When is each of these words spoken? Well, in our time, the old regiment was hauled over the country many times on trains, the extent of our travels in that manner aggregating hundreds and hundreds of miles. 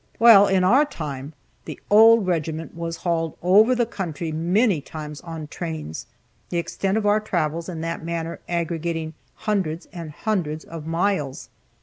Well, 0.17 0.47
in 0.47 0.63
our 0.63 0.83
time, 0.83 1.33
the 1.65 1.79
old 1.91 2.25
regiment 2.25 2.73
was 2.73 2.97
hauled 3.05 3.37
over 3.43 3.75
the 3.75 3.85
country 3.85 4.31
many 4.31 4.81
times 4.81 5.21
on 5.21 5.45
trains, 5.45 6.07
the 6.49 6.57
extent 6.57 6.97
of 6.97 7.05
our 7.05 7.19
travels 7.19 7.69
in 7.69 7.81
that 7.81 8.03
manner 8.03 8.39
aggregating 8.49 9.13
hundreds 9.45 9.85
and 9.93 10.09
hundreds 10.09 10.65
of 10.65 10.87
miles. 10.87 11.49